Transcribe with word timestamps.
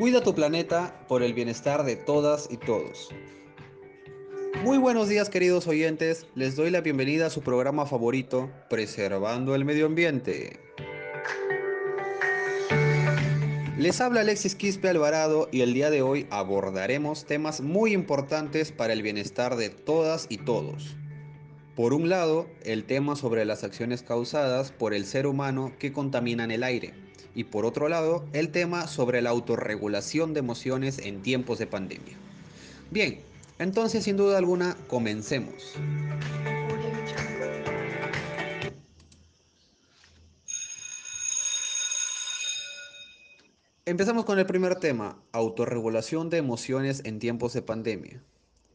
Cuida 0.00 0.22
tu 0.22 0.34
planeta 0.34 1.04
por 1.08 1.22
el 1.22 1.34
bienestar 1.34 1.84
de 1.84 1.94
todas 1.94 2.48
y 2.50 2.56
todos. 2.56 3.10
Muy 4.64 4.78
buenos 4.78 5.10
días 5.10 5.28
queridos 5.28 5.66
oyentes, 5.66 6.26
les 6.34 6.56
doy 6.56 6.70
la 6.70 6.80
bienvenida 6.80 7.26
a 7.26 7.30
su 7.30 7.42
programa 7.42 7.84
favorito, 7.84 8.50
Preservando 8.70 9.54
el 9.54 9.66
Medio 9.66 9.84
Ambiente. 9.84 10.58
Les 13.76 14.00
habla 14.00 14.22
Alexis 14.22 14.54
Quispe 14.54 14.88
Alvarado 14.88 15.50
y 15.52 15.60
el 15.60 15.74
día 15.74 15.90
de 15.90 16.00
hoy 16.00 16.26
abordaremos 16.30 17.26
temas 17.26 17.60
muy 17.60 17.92
importantes 17.92 18.72
para 18.72 18.94
el 18.94 19.02
bienestar 19.02 19.56
de 19.56 19.68
todas 19.68 20.24
y 20.30 20.38
todos. 20.38 20.96
Por 21.76 21.92
un 21.92 22.08
lado, 22.08 22.46
el 22.62 22.84
tema 22.84 23.16
sobre 23.16 23.44
las 23.44 23.64
acciones 23.64 24.02
causadas 24.02 24.72
por 24.72 24.94
el 24.94 25.04
ser 25.04 25.26
humano 25.26 25.72
que 25.78 25.92
contaminan 25.92 26.50
el 26.50 26.62
aire. 26.62 27.09
Y 27.34 27.44
por 27.44 27.64
otro 27.64 27.88
lado, 27.88 28.24
el 28.32 28.50
tema 28.50 28.86
sobre 28.86 29.22
la 29.22 29.30
autorregulación 29.30 30.34
de 30.34 30.40
emociones 30.40 30.98
en 30.98 31.22
tiempos 31.22 31.58
de 31.58 31.66
pandemia. 31.66 32.16
Bien, 32.90 33.20
entonces 33.58 34.04
sin 34.04 34.16
duda 34.16 34.38
alguna, 34.38 34.76
comencemos. 34.88 35.74
Empezamos 43.90 44.24
con 44.24 44.38
el 44.38 44.46
primer 44.46 44.76
tema, 44.76 45.20
autorregulación 45.32 46.30
de 46.30 46.38
emociones 46.38 47.02
en 47.04 47.18
tiempos 47.18 47.52
de 47.54 47.62
pandemia. 47.62 48.22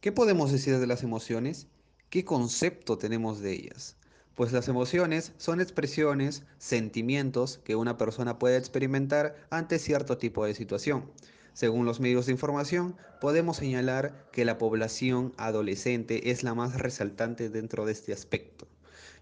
¿Qué 0.00 0.12
podemos 0.12 0.50
decir 0.50 0.78
de 0.78 0.86
las 0.86 1.02
emociones? 1.02 1.68
¿Qué 2.10 2.24
concepto 2.24 2.98
tenemos 2.98 3.40
de 3.40 3.52
ellas? 3.52 3.96
Pues 4.34 4.50
las 4.52 4.66
emociones 4.66 5.32
son 5.36 5.60
expresiones, 5.60 6.42
sentimientos 6.58 7.60
que 7.62 7.76
una 7.76 7.96
persona 7.96 8.38
puede 8.38 8.56
experimentar 8.56 9.36
ante 9.50 9.78
cierto 9.78 10.18
tipo 10.18 10.44
de 10.44 10.54
situación. 10.54 11.08
Según 11.52 11.86
los 11.86 12.00
medios 12.00 12.26
de 12.26 12.32
información, 12.32 12.96
podemos 13.20 13.58
señalar 13.58 14.28
que 14.32 14.44
la 14.44 14.58
población 14.58 15.34
adolescente 15.36 16.32
es 16.32 16.42
la 16.42 16.52
más 16.54 16.80
resaltante 16.80 17.48
dentro 17.48 17.86
de 17.86 17.92
este 17.92 18.12
aspecto 18.12 18.66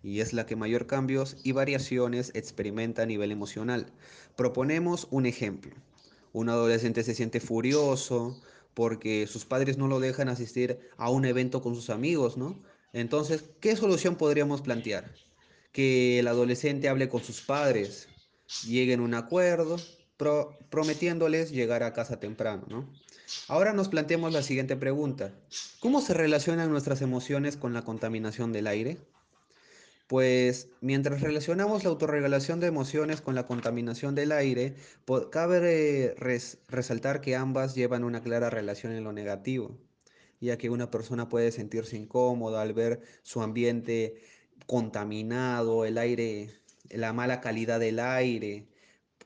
y 0.02 0.20
es 0.20 0.32
la 0.32 0.46
que 0.46 0.56
mayor 0.56 0.86
cambios 0.86 1.36
y 1.42 1.52
variaciones 1.52 2.32
experimenta 2.34 3.02
a 3.02 3.06
nivel 3.06 3.32
emocional. 3.32 3.92
Proponemos 4.34 5.08
un 5.10 5.26
ejemplo. 5.26 5.74
Un 6.32 6.48
adolescente 6.48 7.04
se 7.04 7.14
siente 7.14 7.38
furioso 7.38 8.41
porque 8.72 9.26
sus 9.26 9.44
padres 9.44 9.76
no 9.76 9.88
lo 9.88 10.00
dejan 10.00 10.30
asistir 10.30 10.80
a 10.97 11.10
un 11.10 11.26
evento 11.26 11.60
con 11.60 11.74
sus 11.74 11.91
amigos, 11.91 12.38
¿no? 12.38 12.62
Entonces, 12.92 13.44
¿qué 13.60 13.74
solución 13.76 14.16
podríamos 14.16 14.60
plantear? 14.60 15.14
Que 15.72 16.18
el 16.18 16.28
adolescente 16.28 16.88
hable 16.88 17.08
con 17.08 17.22
sus 17.22 17.40
padres, 17.40 18.08
lleguen 18.66 19.00
a 19.00 19.04
un 19.04 19.14
acuerdo, 19.14 19.76
prometiéndoles 20.70 21.50
llegar 21.50 21.82
a 21.82 21.92
casa 21.92 22.20
temprano, 22.20 22.64
¿no? 22.68 22.92
Ahora 23.48 23.72
nos 23.72 23.88
planteamos 23.88 24.32
la 24.32 24.42
siguiente 24.42 24.76
pregunta. 24.76 25.32
¿Cómo 25.80 26.02
se 26.02 26.12
relacionan 26.12 26.70
nuestras 26.70 27.00
emociones 27.00 27.56
con 27.56 27.72
la 27.72 27.82
contaminación 27.82 28.52
del 28.52 28.66
aire? 28.66 28.98
Pues 30.06 30.68
mientras 30.82 31.22
relacionamos 31.22 31.84
la 31.84 31.90
autorregulación 31.90 32.60
de 32.60 32.66
emociones 32.66 33.22
con 33.22 33.34
la 33.34 33.46
contaminación 33.46 34.14
del 34.14 34.32
aire, 34.32 34.76
cabe 35.30 36.14
resaltar 36.68 37.22
que 37.22 37.34
ambas 37.36 37.74
llevan 37.74 38.04
una 38.04 38.22
clara 38.22 38.50
relación 38.50 38.92
en 38.92 39.04
lo 39.04 39.12
negativo 39.12 39.78
ya 40.42 40.58
que 40.58 40.70
una 40.70 40.90
persona 40.90 41.28
puede 41.28 41.52
sentirse 41.52 41.96
incómoda 41.96 42.62
al 42.62 42.74
ver 42.74 43.00
su 43.22 43.42
ambiente 43.42 44.20
contaminado, 44.66 45.84
el 45.84 45.98
aire, 45.98 46.50
la 46.90 47.12
mala 47.12 47.40
calidad 47.40 47.78
del 47.78 48.00
aire. 48.00 48.66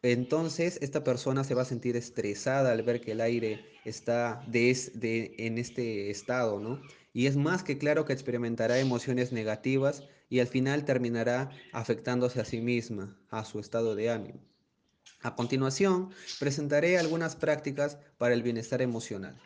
Entonces, 0.03 0.79
esta 0.83 1.03
persona 1.03 1.43
se 1.43 1.55
va 1.55 1.63
a 1.63 1.65
sentir 1.65 1.97
estresada 1.97 2.71
al 2.71 2.83
ver 2.83 3.01
que 3.01 3.13
el 3.13 3.23
aire 3.23 3.65
está 3.87 4.45
de, 4.47 5.35
en 5.39 5.57
este 5.59 6.11
estado, 6.11 6.61
¿no? 6.61 6.83
Y 7.15 7.27
es 7.27 7.37
más 7.37 7.63
que 7.63 7.79
claro 7.79 8.05
que 8.05 8.13
experimentará 8.13 8.79
emociones 8.79 9.33
negativas 9.33 10.05
y 10.29 10.41
al 10.41 10.49
final 10.49 10.85
terminará 10.85 11.51
afectándose 11.73 12.41
a 12.41 12.45
sí 12.45 12.61
misma, 12.61 13.19
a 13.31 13.47
su 13.47 13.59
estado 13.59 13.95
de 13.95 14.11
ánimo. 14.11 14.41
A 15.23 15.35
continuación, 15.35 16.11
presentaré 16.39 16.99
algunas 16.99 17.37
prácticas 17.37 17.97
para 18.19 18.35
el 18.35 18.43
bienestar 18.43 18.83
emocional. 18.83 19.41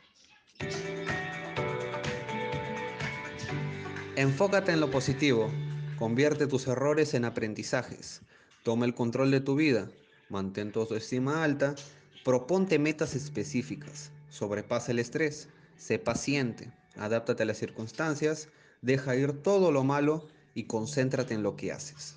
Enfócate 4.16 4.72
en 4.72 4.80
lo 4.80 4.90
positivo, 4.90 5.48
convierte 5.96 6.48
tus 6.48 6.66
errores 6.66 7.14
en 7.14 7.24
aprendizajes, 7.24 8.22
toma 8.64 8.84
el 8.84 8.92
control 8.92 9.30
de 9.30 9.40
tu 9.40 9.54
vida, 9.54 9.88
mantén 10.28 10.72
tu 10.72 10.80
autoestima 10.80 11.44
alta, 11.44 11.76
proponte 12.24 12.80
metas 12.80 13.14
específicas, 13.14 14.10
sobrepasa 14.28 14.90
el 14.90 14.98
estrés, 14.98 15.48
sé 15.76 16.00
paciente, 16.00 16.72
adáptate 16.96 17.44
a 17.44 17.46
las 17.46 17.58
circunstancias, 17.58 18.48
deja 18.82 19.14
ir 19.14 19.42
todo 19.44 19.70
lo 19.70 19.84
malo 19.84 20.26
y 20.54 20.64
concéntrate 20.64 21.34
en 21.34 21.44
lo 21.44 21.54
que 21.54 21.70
haces. 21.70 22.16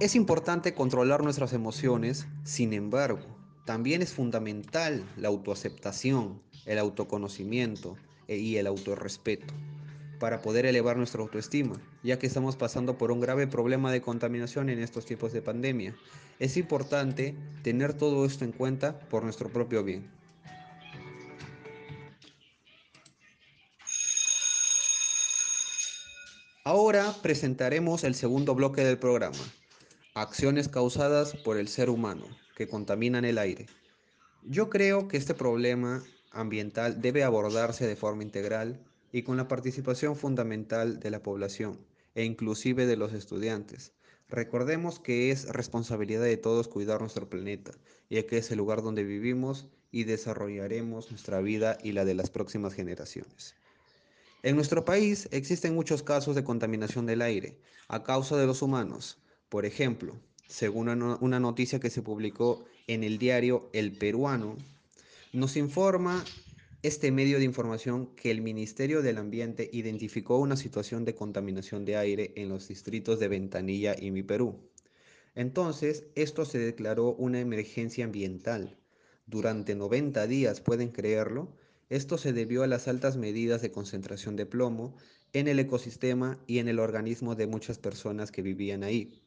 Es 0.00 0.16
importante 0.16 0.74
controlar 0.74 1.22
nuestras 1.22 1.52
emociones, 1.52 2.26
sin 2.42 2.72
embargo, 2.72 3.38
también 3.64 4.02
es 4.02 4.12
fundamental 4.12 5.04
la 5.16 5.28
autoaceptación, 5.28 6.40
el 6.68 6.78
autoconocimiento 6.78 7.96
e, 8.28 8.36
y 8.36 8.58
el 8.58 8.68
autorrespeto 8.68 9.52
para 10.20 10.42
poder 10.42 10.66
elevar 10.66 10.96
nuestra 10.96 11.22
autoestima, 11.22 11.80
ya 12.02 12.18
que 12.18 12.26
estamos 12.26 12.56
pasando 12.56 12.98
por 12.98 13.10
un 13.10 13.20
grave 13.20 13.46
problema 13.46 13.90
de 13.90 14.02
contaminación 14.02 14.68
en 14.68 14.80
estos 14.80 15.06
tiempos 15.06 15.32
de 15.32 15.42
pandemia. 15.42 15.96
Es 16.38 16.56
importante 16.56 17.34
tener 17.62 17.94
todo 17.94 18.24
esto 18.24 18.44
en 18.44 18.52
cuenta 18.52 18.98
por 18.98 19.22
nuestro 19.22 19.48
propio 19.48 19.82
bien. 19.84 20.10
Ahora 26.64 27.14
presentaremos 27.22 28.04
el 28.04 28.14
segundo 28.14 28.54
bloque 28.54 28.84
del 28.84 28.98
programa, 28.98 29.38
acciones 30.14 30.68
causadas 30.68 31.34
por 31.34 31.56
el 31.56 31.68
ser 31.68 31.88
humano 31.88 32.26
que 32.56 32.68
contaminan 32.68 33.24
el 33.24 33.38
aire. 33.38 33.66
Yo 34.42 34.68
creo 34.68 35.08
que 35.08 35.16
este 35.16 35.32
problema 35.32 36.02
ambiental 36.30 37.00
debe 37.00 37.24
abordarse 37.24 37.86
de 37.86 37.96
forma 37.96 38.22
integral 38.22 38.80
y 39.12 39.22
con 39.22 39.36
la 39.36 39.48
participación 39.48 40.16
fundamental 40.16 41.00
de 41.00 41.10
la 41.10 41.22
población 41.22 41.78
e 42.14 42.24
inclusive 42.24 42.86
de 42.86 42.96
los 42.96 43.12
estudiantes. 43.12 43.92
Recordemos 44.28 45.00
que 45.00 45.30
es 45.30 45.48
responsabilidad 45.48 46.24
de 46.24 46.36
todos 46.36 46.68
cuidar 46.68 47.00
nuestro 47.00 47.30
planeta, 47.30 47.72
ya 48.10 48.26
que 48.26 48.38
es 48.38 48.50
el 48.50 48.58
lugar 48.58 48.82
donde 48.82 49.04
vivimos 49.04 49.68
y 49.90 50.04
desarrollaremos 50.04 51.10
nuestra 51.10 51.40
vida 51.40 51.78
y 51.82 51.92
la 51.92 52.04
de 52.04 52.14
las 52.14 52.28
próximas 52.28 52.74
generaciones. 52.74 53.54
En 54.42 54.54
nuestro 54.54 54.84
país 54.84 55.28
existen 55.32 55.74
muchos 55.74 56.02
casos 56.02 56.36
de 56.36 56.44
contaminación 56.44 57.06
del 57.06 57.22
aire 57.22 57.58
a 57.88 58.02
causa 58.02 58.36
de 58.36 58.46
los 58.46 58.62
humanos. 58.62 59.18
Por 59.48 59.64
ejemplo, 59.64 60.14
según 60.46 60.88
una 60.88 61.40
noticia 61.40 61.80
que 61.80 61.90
se 61.90 62.02
publicó 62.02 62.64
en 62.86 63.04
el 63.04 63.18
diario 63.18 63.68
El 63.72 63.92
Peruano, 63.92 64.56
nos 65.32 65.56
informa 65.56 66.24
este 66.82 67.10
medio 67.10 67.38
de 67.38 67.44
información 67.44 68.14
que 68.14 68.30
el 68.30 68.40
Ministerio 68.40 69.02
del 69.02 69.18
Ambiente 69.18 69.68
identificó 69.72 70.38
una 70.38 70.56
situación 70.56 71.04
de 71.04 71.14
contaminación 71.14 71.84
de 71.84 71.96
aire 71.96 72.32
en 72.36 72.48
los 72.48 72.68
distritos 72.68 73.18
de 73.18 73.28
Ventanilla 73.28 73.94
y 73.98 74.10
Mi 74.10 74.22
Perú. 74.22 74.70
Entonces, 75.34 76.04
esto 76.14 76.44
se 76.44 76.58
declaró 76.58 77.14
una 77.14 77.40
emergencia 77.40 78.04
ambiental. 78.04 78.78
Durante 79.26 79.74
90 79.74 80.26
días, 80.26 80.60
pueden 80.60 80.90
creerlo, 80.90 81.52
esto 81.90 82.16
se 82.16 82.32
debió 82.32 82.62
a 82.62 82.66
las 82.66 82.88
altas 82.88 83.16
medidas 83.16 83.60
de 83.60 83.70
concentración 83.70 84.36
de 84.36 84.46
plomo 84.46 84.96
en 85.32 85.48
el 85.48 85.58
ecosistema 85.58 86.42
y 86.46 86.58
en 86.58 86.68
el 86.68 86.78
organismo 86.78 87.34
de 87.34 87.46
muchas 87.46 87.78
personas 87.78 88.30
que 88.30 88.42
vivían 88.42 88.82
ahí. 88.82 89.22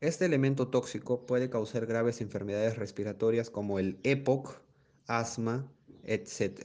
Este 0.00 0.26
elemento 0.26 0.68
tóxico 0.68 1.26
puede 1.26 1.50
causar 1.50 1.86
graves 1.86 2.20
enfermedades 2.20 2.76
respiratorias 2.76 3.50
como 3.50 3.78
el 3.78 3.98
EPOC, 4.02 4.60
asma, 5.10 5.68
etc. 6.04 6.60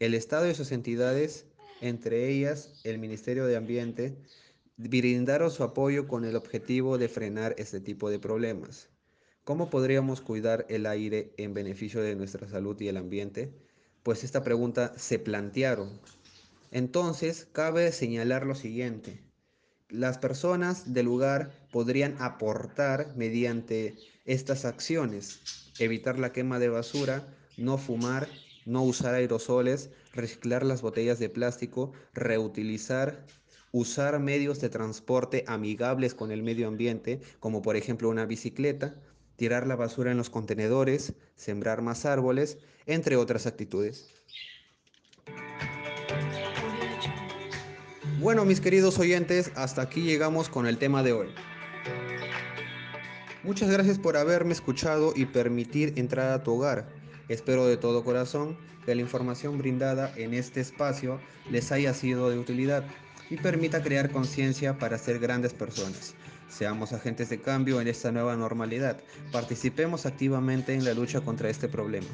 El 0.00 0.14
Estado 0.14 0.50
y 0.50 0.54
sus 0.54 0.72
entidades, 0.72 1.46
entre 1.80 2.28
ellas 2.28 2.80
el 2.82 2.98
Ministerio 2.98 3.46
de 3.46 3.56
Ambiente, 3.56 4.18
brindaron 4.76 5.52
su 5.52 5.62
apoyo 5.62 6.08
con 6.08 6.24
el 6.24 6.34
objetivo 6.34 6.98
de 6.98 7.08
frenar 7.08 7.54
este 7.56 7.80
tipo 7.80 8.10
de 8.10 8.18
problemas. 8.18 8.88
¿Cómo 9.44 9.70
podríamos 9.70 10.20
cuidar 10.20 10.66
el 10.68 10.86
aire 10.86 11.32
en 11.36 11.54
beneficio 11.54 12.02
de 12.02 12.16
nuestra 12.16 12.48
salud 12.48 12.80
y 12.80 12.88
el 12.88 12.96
ambiente? 12.96 13.54
Pues 14.02 14.24
esta 14.24 14.42
pregunta 14.42 14.92
se 14.98 15.20
plantearon. 15.20 16.00
Entonces, 16.72 17.46
cabe 17.52 17.92
señalar 17.92 18.44
lo 18.44 18.56
siguiente. 18.56 19.22
Las 19.88 20.18
personas 20.18 20.92
del 20.92 21.06
lugar 21.06 21.52
podrían 21.70 22.16
aportar 22.20 23.14
mediante 23.16 23.94
estas 24.24 24.64
acciones, 24.64 25.63
evitar 25.78 26.18
la 26.18 26.32
quema 26.32 26.58
de 26.58 26.68
basura, 26.68 27.26
no 27.56 27.78
fumar, 27.78 28.28
no 28.64 28.82
usar 28.82 29.14
aerosoles, 29.14 29.90
reciclar 30.12 30.64
las 30.64 30.82
botellas 30.82 31.18
de 31.18 31.28
plástico, 31.28 31.92
reutilizar 32.14 33.24
usar 33.74 34.20
medios 34.20 34.60
de 34.60 34.68
transporte 34.68 35.42
amigables 35.48 36.14
con 36.14 36.30
el 36.30 36.44
medio 36.44 36.68
ambiente, 36.68 37.20
como 37.40 37.60
por 37.60 37.74
ejemplo 37.74 38.08
una 38.08 38.24
bicicleta, 38.24 38.94
tirar 39.34 39.66
la 39.66 39.74
basura 39.74 40.12
en 40.12 40.16
los 40.16 40.30
contenedores, 40.30 41.14
sembrar 41.34 41.82
más 41.82 42.06
árboles, 42.06 42.58
entre 42.86 43.16
otras 43.16 43.46
actitudes. 43.46 44.14
Bueno, 48.20 48.44
mis 48.44 48.60
queridos 48.60 49.00
oyentes, 49.00 49.50
hasta 49.56 49.82
aquí 49.82 50.02
llegamos 50.02 50.48
con 50.48 50.68
el 50.68 50.78
tema 50.78 51.02
de 51.02 51.12
hoy. 51.12 51.28
Muchas 53.44 53.70
gracias 53.70 53.98
por 53.98 54.16
haberme 54.16 54.54
escuchado 54.54 55.12
y 55.14 55.26
permitir 55.26 55.92
entrar 55.96 56.32
a 56.32 56.42
tu 56.42 56.54
hogar. 56.54 56.88
Espero 57.28 57.66
de 57.66 57.76
todo 57.76 58.02
corazón 58.02 58.56
que 58.86 58.94
la 58.94 59.02
información 59.02 59.58
brindada 59.58 60.10
en 60.16 60.32
este 60.32 60.62
espacio 60.62 61.20
les 61.50 61.70
haya 61.70 61.92
sido 61.92 62.30
de 62.30 62.38
utilidad 62.38 62.84
y 63.28 63.36
permita 63.36 63.82
crear 63.82 64.10
conciencia 64.10 64.78
para 64.78 64.96
ser 64.96 65.18
grandes 65.18 65.52
personas. 65.52 66.14
Seamos 66.48 66.94
agentes 66.94 67.28
de 67.28 67.42
cambio 67.42 67.82
en 67.82 67.88
esta 67.88 68.10
nueva 68.12 68.34
normalidad. 68.34 68.98
Participemos 69.30 70.06
activamente 70.06 70.72
en 70.72 70.86
la 70.86 70.94
lucha 70.94 71.20
contra 71.20 71.50
este 71.50 71.68
problema. 71.68 72.08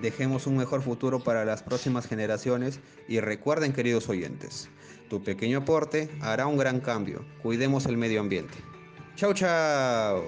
Dejemos 0.00 0.46
un 0.46 0.56
mejor 0.56 0.80
futuro 0.80 1.22
para 1.22 1.44
las 1.44 1.62
próximas 1.62 2.06
generaciones 2.06 2.80
y 3.06 3.20
recuerden, 3.20 3.74
queridos 3.74 4.08
oyentes, 4.08 4.70
tu 5.10 5.22
pequeño 5.22 5.58
aporte 5.58 6.08
hará 6.22 6.46
un 6.46 6.56
gran 6.56 6.80
cambio. 6.80 7.22
Cuidemos 7.42 7.84
el 7.84 7.98
medio 7.98 8.20
ambiente. 8.20 8.56
Chau, 9.16 9.34
chao. 9.34 10.24